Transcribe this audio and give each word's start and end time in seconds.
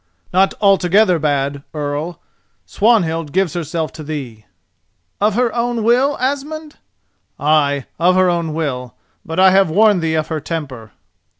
"Not 0.33 0.55
altogether 0.59 1.19
bad, 1.19 1.61
Earl. 1.75 2.19
Swanhild 2.65 3.31
gives 3.31 3.53
herself 3.53 3.93
to 3.93 4.03
thee." 4.03 4.45
"Of 5.19 5.35
her 5.35 5.53
own 5.53 5.83
will, 5.83 6.17
Asmund?" 6.17 6.77
"Ay, 7.39 7.85
of 7.99 8.15
her 8.15 8.27
own 8.27 8.55
will. 8.55 8.95
But 9.23 9.39
I 9.39 9.51
have 9.51 9.69
warned 9.69 10.01
thee 10.01 10.15
of 10.15 10.29
her 10.29 10.39
temper." 10.39 10.91